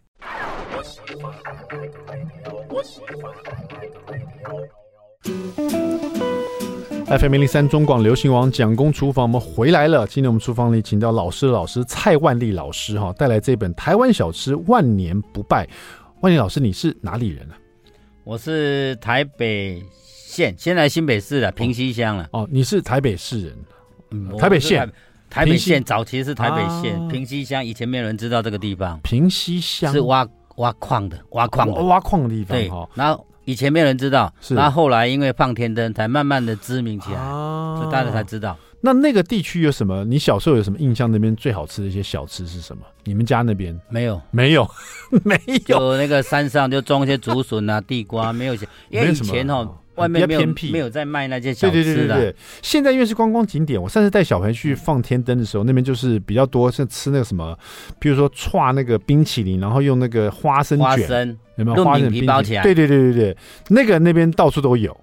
[7.08, 10.08] FM 零零三中广流行王蒋公厨房，我们回来了。
[10.08, 15.68] 今天我们厨房里请到老师老师蔡万利老师哈，带来这本台湾小吃万年不败。
[16.22, 17.58] 万利老师，你是哪里人呢、啊？
[18.24, 22.30] 我是台北县，现在新北市的平溪乡了。
[22.32, 23.58] 哦，你是台北市人？
[24.12, 24.90] 嗯，台北县，
[25.30, 29.00] 台北县早期是台北县平溪乡，以前没有人知道这个地方。
[29.02, 30.28] 平溪乡是挖
[30.58, 32.58] 挖矿的，挖矿的，挖矿的地方。
[32.58, 33.26] 对，然后。
[33.50, 38.56] 以前没有人知道，是，那后来因为放天灯，才慢慢的知名起来，啊、所以大家才知道。
[38.82, 40.06] 那那个地区有什么？
[40.06, 41.12] 你小时候有什么印象？
[41.12, 42.84] 那边最好吃的一些小吃是什么？
[43.06, 44.22] 你们家那边没有？
[44.30, 44.70] 没有，
[45.26, 45.36] 没
[45.66, 45.80] 有。
[45.80, 48.68] 就那个山上就种一些竹笋啊、地瓜，没有钱。
[48.90, 49.68] 因为以前哦。
[50.00, 51.84] 外面比较偏僻，没有在卖那些小吃的。
[51.84, 57.58] 对对对对，现在因为是观光景点，我上次带小朋友去放天灯的时候，那边就是比较多是吃那个什么，
[58.00, 62.64] 比如说串那个冰淇淋，然后用那个花生卷，生有没有花生皮包起来？
[62.64, 63.38] 对对对对对，
[63.70, 64.96] 那个那边到处都有。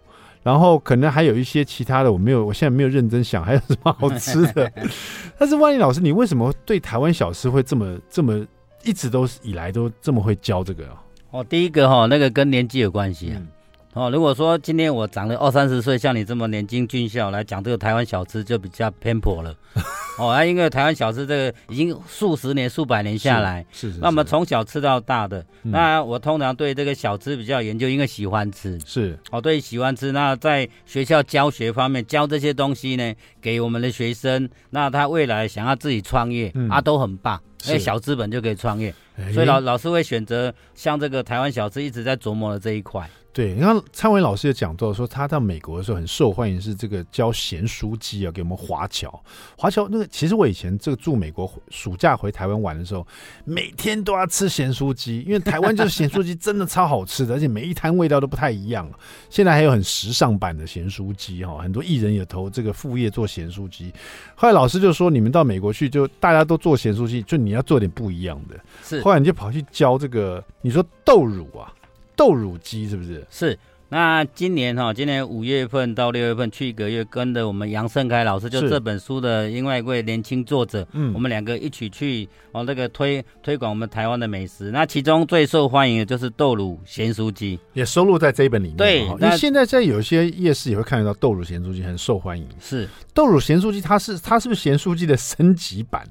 [0.42, 4.70] 然后可能还有一些其他的，我没有，我现在没有认真想还有什么好吃的。
[5.36, 8.46] 但是万一老师，你为什么对台湾小吃会这么这么
[8.84, 10.84] 一直都以来都这么会教这个？
[11.32, 13.34] 哦，第一个哈，那个跟年纪有关系啊。
[13.36, 13.48] 嗯
[13.96, 19.56] 哦，如果说今天我长了二三十岁，像你这么年轻俊俏来讲这个台湾小吃，就比较偏颇了。
[20.20, 23.88] 哦，啊，因为台湾小吃这个已经数十年、数百年下来，是。
[23.98, 28.78] 那我们从小吃到大的，嗯、那我通常对这个小吃比较研究，因为喜欢吃。
[28.84, 29.18] 是。
[29.30, 30.12] 哦，对，喜欢吃。
[30.12, 37.40] 那在学校教学方面教这些东西呢，给我们的学生，那他未来想要自己创业、嗯、啊，都很棒。
[37.64, 38.94] 因为小资本就可以创业，
[39.32, 43.08] 所以老老师会选择像这个台湾小吃一直在琢磨的这一块。
[43.32, 49.22] 对，你看灿伟老师也讲到说，他到美国的时候很受欢迎，是这个教咸酥鸡啊，给我们华侨。
[49.58, 53.06] 华侨那个，其实我以前这个住美国，暑假回台湾玩的时候，
[53.44, 58.90] 每天都要吃咸酥鸡，因为台湾就是咸酥鸡真的超好吃的，而且每一摊味道都不太一样。
[59.28, 63.92] 现在还有很时尚版的咸酥鸡哈，很多艺人也投这个副业做咸酥鸡。
[64.34, 68.58] 后来老师就说，你们到美国去，就大家都做咸酥鸡，就你要做点不一样的。
[68.82, 71.72] 是，后来你就跑去教这个，你说豆乳啊。
[72.16, 73.24] 豆乳鸡是不是？
[73.30, 73.56] 是。
[73.88, 84.72] 那今年哈，今年五月份到六月份去一个月，跟着我们杨盛开老师，就这本书的另外一位年轻作者，嗯，我们两个一起去哦，那个推推广我们台湾的美食。
[84.72, 88.76] 那其中最受欢迎的就是豆乳咸酥鸡，也收录在这一本里面。
[88.76, 92.44] 对，因为现在在有些夜市也会看得到豆乳咸酥鸡很受欢迎。
[92.58, 96.04] 是豆乳咸酥鸡，它是它是不是咸酥鸡的升级版？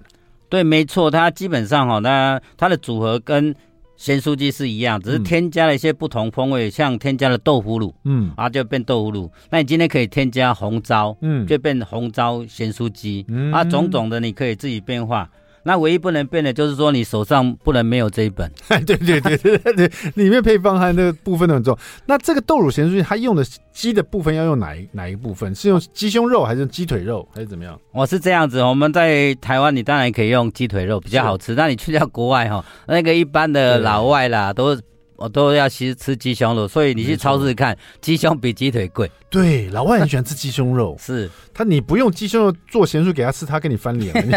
[0.56, 3.54] 对，没错，它基本上哈，那它的组合跟。
[3.98, 9.32] 咸酥鸡是一样，只是添加了一些不同风味，嗯、像添加了豆腐乳，嗯，啊就变豆腐乳。
[9.50, 15.30] 那你今天可以添加红糟，嗯，就变红糟咸酥鸡，嗯，啊种种的你可以自己变化。
[15.67, 18.49] 那唯一不能变的，就是说你手上不能没有这一本。
[18.86, 21.80] 对对对对对，里面配方和那个部分都很重要。
[22.06, 25.54] 那这个豆乳咸酥鸡，它用的鸡的部分要用哪一哪一部分？
[25.56, 27.80] 是用鸡胸肉还是用鸡腿肉还是怎么样？
[27.91, 31.56] 我是这样子，我们在台湾，你当然可以用鸡腿肉比较好吃。
[31.56, 34.80] 那你去到国外哈，那个一般的老外啦都。
[35.15, 39.10] 我都要其实吃鸡胸肉，所以你去超市看，鸡胸比鸡腿贵。
[39.30, 40.97] 对，老外很喜欢吃鸡胸肉。
[41.01, 44.13] 是他，你不用鸡胸肉做咸酥给他吃，他跟你翻脸。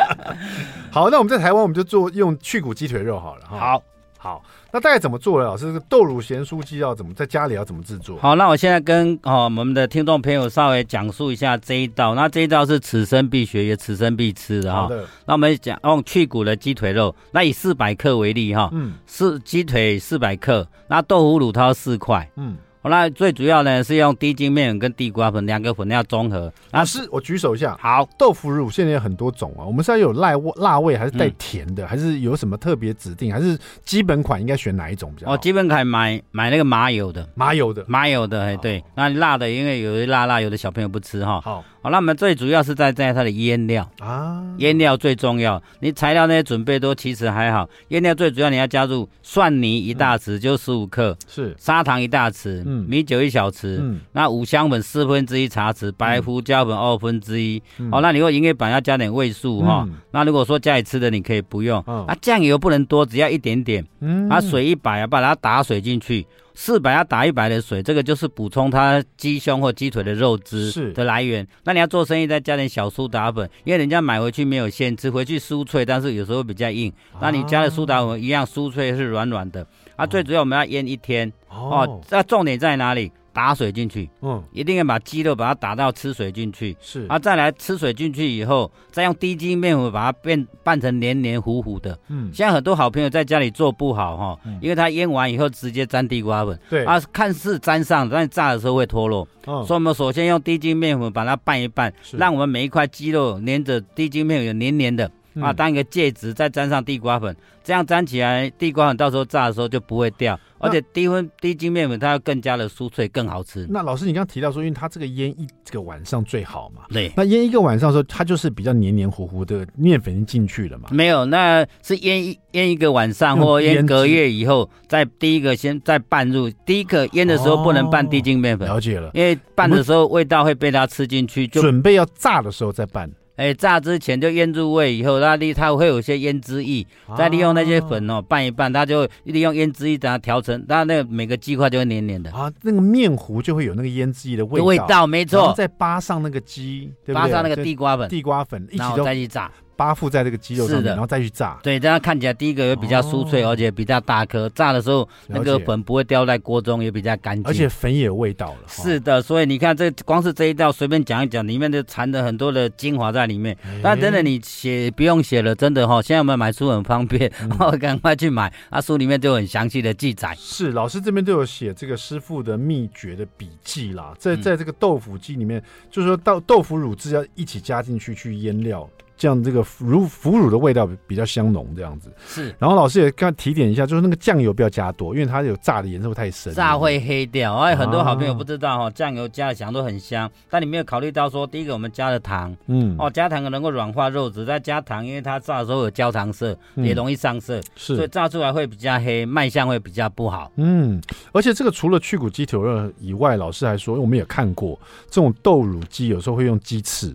[0.90, 3.46] 好，那我们在台湾，我们就做用去骨鸡腿肉好了。
[3.48, 3.82] 好。
[4.18, 5.44] 好，那大概怎么做呢？
[5.44, 8.18] 老师，这个豆乳咸酥鸡要怎么在家里要怎么制作？
[8.18, 12.14] 好，那我现在跟哦我们的听众朋友稍微讲述一下这一道。
[12.14, 14.90] 那这一道是此生必学也此生必吃的哈。
[15.26, 18.68] 那我们讲用去骨的鸡腿肉，那以四百克为例哈。
[18.72, 18.94] 嗯。
[19.06, 22.28] 四鸡腿四百克，那豆腐乳它要四块。
[22.36, 22.56] 嗯。
[22.88, 26.52] 那最主要呢是用低筋面粉跟地瓜粉两个粉料综合。
[26.72, 27.76] 老师，我举手一下。
[27.80, 35.34] 好，豆腐乳现在有很多种啊，我们是要有辣味、辣味还是带甜的，嗯、还是有什么特别指定，还是基本款应该选哪一种比较好？
[35.34, 38.82] 哦，基本款买买那个麻油的，麻油的，麻油的，哎，对。
[38.94, 41.40] 那辣的，因为有的辣辣，有的小朋友不吃哈。
[41.40, 41.64] 好。
[41.82, 45.62] 好，那我们最主要是在在它的腌料啊，腌料最重要。
[45.78, 57.62] 你材料那些准备都其实还好，腌料最主要你要加入蒜泥一大匙，就十五克，是砂糖一大匙，嗯，米酒一小匙，嗯，那五香粉四分之一茶匙，白胡椒粉二分之一。
[57.90, 66.26] 哦，那你如果营业版要加点味素哈，那如果说家里吃的你可以不用，啊，酱油不能多，只要一点点，嗯，啊，水一百啊，把它打水进去。
[66.58, 71.46] 四百要打一百的水，这个就是补充它鸡胸或鸡腿的肉汁的来源。
[71.64, 76.90] 那你要做生意，再加点小苏打粉，因为人家买回去没有限制，回去酥脆，但是有时候比较硬。
[77.20, 79.66] 那你加了苏打粉一样酥脆，是软软的。
[79.96, 82.00] 啊，最主要我们要腌一天哦。
[82.10, 83.12] 那重点在哪里？
[83.36, 102.16] 打水进去，嗯，一定要把鸡肉把它打到吃水进去，是，啊，再来吃水进去以后，再用低筋面粉把它变拌成黏黏糊糊的，嗯，现在很多好朋友在家里做不好哈，嗯、因为它腌完以后直接沾地瓜粉，对，啊，看似沾上，但炸的时候会脱落，嗯，所以我们首先用低筋面粉把它拌一拌，是。
[102.16, 105.10] 让我们每一块鸡肉粘着低筋面粉有黏黏的。
[105.38, 113.66] 啊，当一个介质，再沾上地瓜粉，这样沾起来，地瓜粉到时候炸的时候就不会掉，而且低温低筋面粉它要更加的酥脆，更好吃。
[113.70, 117.12] 那老师，你刚刚提到说，因为它这个腌一个晚上最好嘛，对。
[117.16, 120.88] 那腌一个晚上的时候，它就是比较黏黏糊糊的面粉进去了嘛？
[120.90, 133.10] 没有，那是腌一腌一个晚上或腌隔夜以后，再第一个先再拌入，第一个腌的时候不能拌低筋面粉，了解了，因为拌的时候味道会被它吃进去，就准备要炸的时候再拌。
[133.36, 147.22] 哎，炸之前就腌入味，以后它利它会有一些腌汁液，再利用那些粉哦拌一拌，它就利用腌汁液把它调成，它那个每个鸡块就会黏黏的啊，那个面糊就会有那个腌汁液的味道，味道没错，再扒上那个鸡，对不对？
[147.22, 149.50] 扒上那个地瓜粉，地瓜粉一起再去炸。
[149.76, 151.58] 包覆在这个鸡肉上面，然后再去炸。
[151.62, 154.48] 对，这样看起来第一个也比较酥脆，哦、而且比较大颗。
[154.50, 157.44] 炸的时候那个粉不会掉在锅中，也比较干净。
[157.46, 158.58] 而且粉也有味道了。
[158.66, 163.56] 是的，所以你看这光是这一道随便讲一讲，里面就藏着很多的精华在里面。
[163.64, 167.30] 欸、但真的你写不用写了，真的哈，现在我们买书很方便，
[167.78, 168.52] 赶、嗯、 快去买。
[168.70, 170.34] 啊，书里面就很详细的记载。
[170.38, 178.88] 是，老师这边都有写这个师傅的秘诀的笔记啦，在在这个豆腐鸡里面，嗯、就是说到豆腐乳汁要一起加进去去腌料。
[179.16, 182.54] 这样这个乳腐乳的味道比较香浓，这样子是。
[182.58, 187.54] 然后老师也刚提点一下，就是那个酱油不要加多，因为它有炸的颜色会太深，炸会黑掉。
[187.56, 200.52] 哎，很多好朋友不知道哈、哦，酱油加的响都很香，但你没有考虑到说，第一个我们加了糖，嗯，哦，加糖能够软化肉质，再加糖，因为它炸的时候有焦糖色，也容易上色，是、嗯，所以炸出来会比较黑，卖相会比较不好。
[200.56, 201.00] 嗯，
[201.32, 204.78] 而且这个除了去骨鸡腿肉以外，老师还说，我们也看过
[205.10, 207.14] 这种豆乳鸡，有时候会用鸡翅。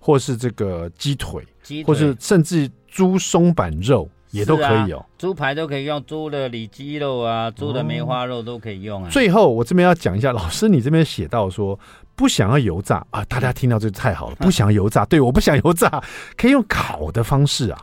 [0.00, 9.10] 或是这个鸡腿，鸡腿，或是甚至猪松板肉也都可以哦，猪排都可以用，猪的里脊肉啊，猪的梅花肉都可以用啊。
[9.10, 11.78] 最后我这边要讲一下，老师你这边写到说
[12.16, 16.02] 不想要油炸啊，大家听到这太好了，不想要油炸，对，我不想油炸，
[16.36, 17.78] 可以用烤的方式啊。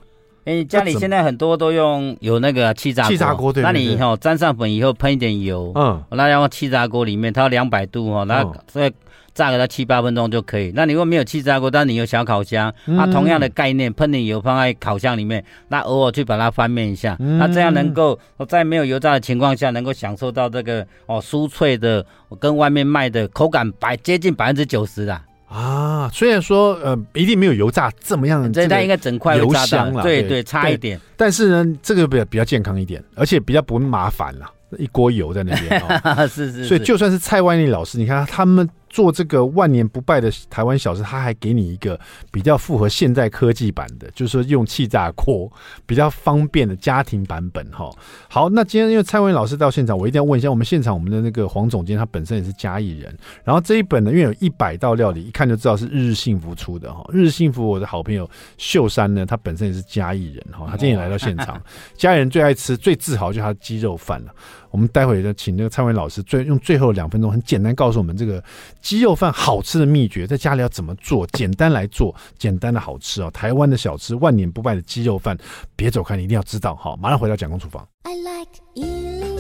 [0.46, 8.92] 哎，家里现在很多都用有那个气炸锅，气炸锅对，那你以后沾上粉以后喷一点油，嗯，那要用气炸锅里面，它要两百度哈，那在。
[9.38, 10.72] 炸个它七八分钟就可以。
[10.74, 18.20] 那你如果没有气炸锅，但你有小烤箱，那、嗯、同样的概念，喷点油放在烤箱里面，那偶尔去把它翻面一下，嗯、那这样能够
[18.50, 22.04] 在没有油炸的情况下，能够享受到这个哦酥脆的，
[22.40, 26.10] 跟外面卖的口感百接近百分之九十的啊。
[26.12, 31.00] 虽然说呃一定没有油炸这么样，这它应该整块油香了，对对，对，差一点。
[31.16, 36.66] 但是呢，这个比较比较健康一点，而且比较不麻烦了，一锅油在那边、 哦、是，是是。
[36.66, 38.68] 所以就算是蔡万丽老师，你看他们。
[38.90, 42.00] 做这个万年不败的台湾小吃，他还给你一个
[42.32, 45.52] 比较符合现代科技版的，就是说用气炸锅
[45.86, 47.92] 比较方便的家庭版本哈。
[48.30, 57.06] 好，那今天因为蔡文老师到现场，我一定要问一下，我们现场我们的那个黄总监，他本身也是嘉义人，然后这一本呢，因为有一百道料理，一看就知道是日日幸福出的哈。
[57.12, 58.28] 日日幸福，我的好朋友
[58.58, 61.62] 秀山呢，他本身也是嘉义人哈，他今天也来到现场，
[61.98, 64.34] 嘉义人最爱吃、最自豪就是他的鸡肉饭了。
[64.78, 68.44] 我们待会就请那个蔡伟老师最用最后两分钟，很简单告诉我们这个
[68.80, 71.26] 鸡肉饭好吃的秘诀，在家里要怎么做？
[71.34, 73.32] 简单来做，简单的好吃哦。
[73.32, 75.36] 台湾的小吃，万年不败的鸡肉饭，
[75.76, 76.96] 别走开，你一定要知道好。
[76.98, 77.88] 马上回到蒋公厨房。
[78.04, 79.37] I like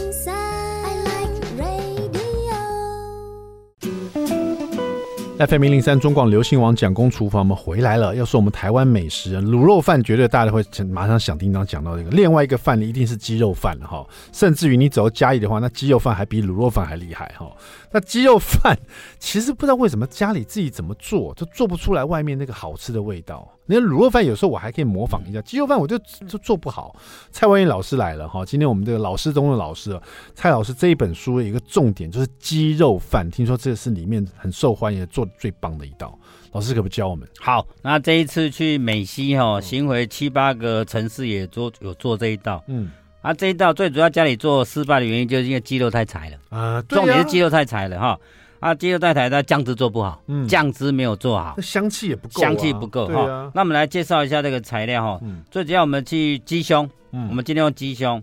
[5.38, 8.16] FM 零零三中广流行网蒋公厨房，我们回来了。
[8.16, 12.10] 要说我们台湾美食，卤肉饭绝对大家会马上想叮当讲到这个。
[12.10, 17.52] 另外一个饭一定是鸡肉饭哈，甚至于你走到家里的话，那鸡肉饭还比卤肉饭还厉害哈。
[17.92, 18.76] 那鸡肉饭
[19.20, 23.48] 其实不知道为什么家里自己怎么做，就做不出来外面那个好吃的味道。
[23.68, 26.96] 那卤肉饭有时候我还可以模仿一下，鸡肉饭我就就做不好。
[27.32, 30.00] 蔡万英老师来了哈，今天我们这个老师中的老师，
[30.34, 36.18] 蔡老师这一本书的一个重点就是鸡肉饭，听说这是里面很受欢迎、做的最棒的一道。
[36.54, 37.28] 老师可不教我们？
[37.40, 42.64] 好，那这一次去美西哈，巡回七八个城市也做有做这一道。
[42.68, 42.90] 嗯，
[43.22, 48.18] 啊，这一道最主要家里做失败的原因就是因为鸡肉太柴了啊，重点是鸡肉太柴了哈。
[48.60, 53.52] 啊，鸡肉太柴，它酱汁做不好，嗯，酱汁没有做好，香气也不够，香气不够哈、啊。
[53.54, 58.22] 那我们来介绍一下这个材料哈、嗯，最主要我们去鸡胸，嗯，我们今天用鸡胸，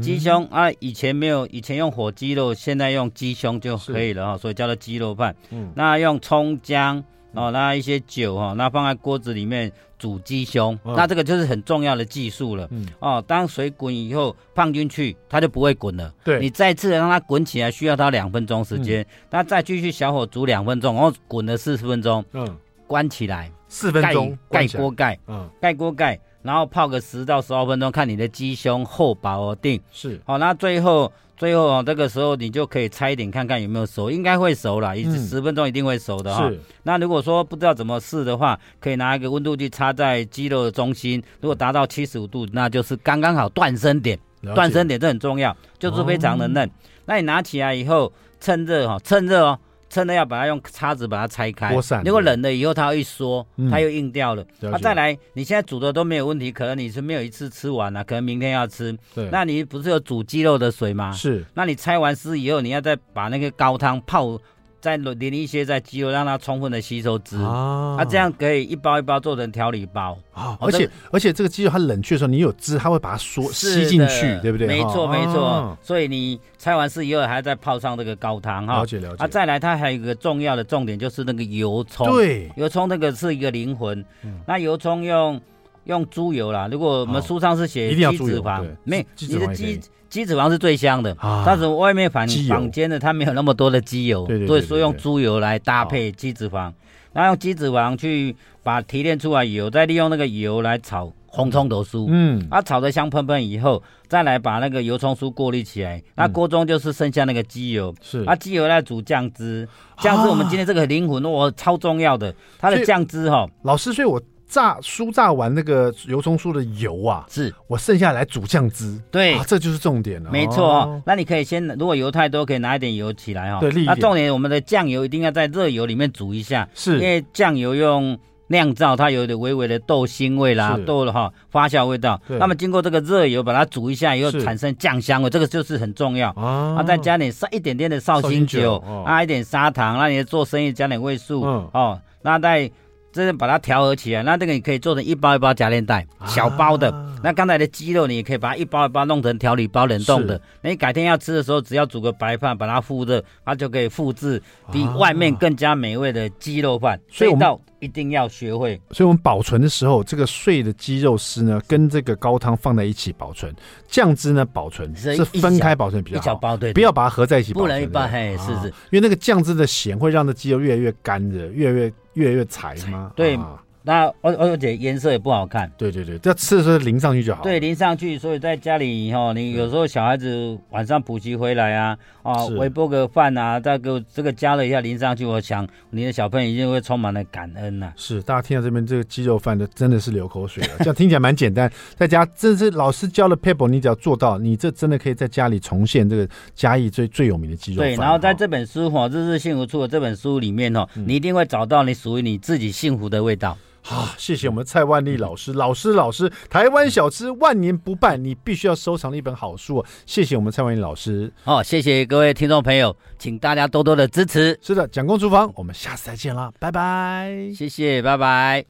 [0.00, 5.34] 鸡、嗯、胸啊，以前没有，以前用火鸡肉，现在用鸡胸就可以了哈，所以叫做鸡肉饭。
[5.50, 7.02] 嗯，那用葱姜。
[7.34, 12.66] 哦，那一些酒哈，那放在锅子里面煮鸡胸，嗯，那这个就是很重要的技术了。
[12.72, 16.12] 嗯，哦，当水滚以后放进去，它就不会滚了。
[16.24, 22.24] 对，你再次让它滚起来，需要它两分钟时间，那，嗯，再继续小火煮两分钟，然后滚了四十分钟。
[22.32, 29.80] 嗯，关起来，四分钟，盖锅盖，嗯，盖锅盖，然后泡个十到十二分钟，看你的鸡胸厚薄而定。
[29.92, 31.12] 是，好，那最后。
[31.42, 36.56] 最后啊，这个时候你就可以拆一点看看有没有熟，应该会熟了，一十分钟一定会熟的哈、嗯。
[36.84, 44.16] 那如果说不知道怎么试的话，可以拿一个温度计插在鸡肉的中心，如果达到七十五度，那就是刚刚好断生点。
[44.54, 46.64] 断生点这很重要，就是非常的嫩。
[46.64, 46.70] 哦、
[47.06, 49.58] 那你拿起来以后，趁热哈，趁热哦。
[49.92, 54.42] 真的要把它用叉子把它拆开，如果冷了以后它会一缩，它又硬掉了。
[54.60, 58.96] 那、嗯啊、再来，你现在煮的都没有问题，可能你是没有一次吃完了、啊，可能明天要吃。
[59.14, 61.12] 对，那你不是有煮鸡肉的水吗？
[61.12, 64.38] 是，那你拆完丝以后，你要再把那个高汤泡。
[64.82, 70.58] 再淋一些在鸡肉，让它充分的吸收汁啊，啊，这样可以一包一包做成调理包啊。
[70.60, 74.66] 而且而且这个鸡肉它冷却的时候，你有汁，它会把它缩吸进去，对不对？
[74.66, 75.78] 没错没错、啊。
[75.80, 78.80] 所以你拆完丝以后，还要再泡上这个高汤哈。
[78.80, 79.24] 了解了解。
[79.24, 82.04] 啊，再来它还有一个重要的重点，就是那个油葱。
[82.12, 84.04] 对，油葱那个是一个灵魂。
[84.24, 85.40] 嗯、那油葱用
[85.84, 86.68] 用猪油啦。
[86.70, 96.72] 如果我们书上是写鸡脂肪，没你的鸡鸡脂肪是最香的，但是外面坊坊间的它没有那么多的鸡油，所以说用猪油来搭配鸡脂肪，
[97.12, 101.12] 然后用鸡脂肪去把提炼出来油，再利用那个油来炒。
[101.34, 109.66] 红葱头酥，嗯，啊，炒的香喷喷以后，再来把那个油葱酥过滤起来，那锅中就是剩下那个鸡油，是，啊，鸡油来煮酱汁，
[109.98, 114.20] 酱汁我们今天这个灵魂，我超重要的，它的酱汁哈，老师，所以我
[114.52, 117.52] 炸酥炸完那个油葱酥的油啊，是。
[117.66, 128.18] 我剩下来煮酱汁，对，这就是重点了，没错，那你可以先，如果油太多，可以拿一点油起来哈，对，那重点我们的酱油一定要在热油里面煮一下，是，因为酱油用。
[128.48, 132.20] 酿造它有点微微的豆腥味啦，豆的哈发酵味道。
[132.28, 136.28] 那么经过这个热油把它煮一下以后，产生酱香味，这个就是很重要。
[136.32, 136.82] 啊。
[136.82, 138.76] 再加点一点点的绍兴酒，
[139.06, 141.40] 啊一点砂糖，那你做生意加点味素
[141.72, 141.98] 哦。
[142.20, 142.70] 那再
[143.12, 146.92] 这把它调和起来，那这个你可以做成一包一包夹链袋，小包的。
[147.22, 150.40] 那刚才的鸡肉你也可以把它一包一包弄成调理包冷冻的。
[150.60, 154.42] 那你改天要吃的时候，只要煮个白饭把它复热，它就可以复制
[154.72, 156.98] 比外面更加美味的鸡肉饭。
[157.10, 157.60] 所以到。
[157.82, 163.52] 一定要学会，所以我们保存的时候，这个碎的鸡肉丝呢，跟这个高汤放在一起保存，
[163.88, 173.38] 酱汁呢保存是分开保存比较好，一小包对，不要把它合在一起保存，不能一包嘿，是是，因为那个酱汁的咸会让这鸡肉越来越干的，越来越越来越财吗，对。
[173.84, 177.42] 那而而且颜色也不好看，对对对，这吃的时候淋上去就好。
[177.42, 187.92] 对，淋上去，所以在家里以后，你有时候小孩子晚上补习回来啊，啊，微波个饭啊，再给我这个加了一下淋上去，我想你的小朋友一定会充满了感恩呐。
[187.96, 197.88] 是，大家听到这边这个鸡肉饭的真的是流口水了，这样听起来蛮简单，在家这是老师教的撇步，你只要做到，你这真的可以在家里重现这个嘉义最最有名的鸡肉饭。
[197.88, 203.58] 对，然后在这本书哈，日日幸福处的这本书里面哈，你一定会找到你属于你自己幸福的味道。
[203.82, 209.84] 好，谢谢我们蔡万丽老师，老师老师，台湾小吃万年不败，你必须要收藏的一本好书。
[210.06, 214.58] 谢谢我们蔡万丽老师，哦，谢谢各位听众朋友，请大家多多的支持。
[214.62, 218.60] 是的，蒋公厨房，我们下次再见了，拜拜，谢谢，拜拜。